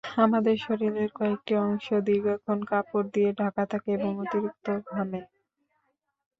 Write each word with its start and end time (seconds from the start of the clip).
আমাদের 0.19 0.55
শরীরের 0.59 1.09
কয়েকটি 1.15 1.53
অংশ 1.63 1.87
দীর্ঘক্ষণ 2.07 2.59
কাপড় 2.65 3.07
দিয়ে 3.13 3.29
ঢাকা 3.41 3.63
থাকে 3.71 3.89
এবং 3.97 4.11
অতিরিক্ত 4.23 4.65
ঘামে। 4.89 5.21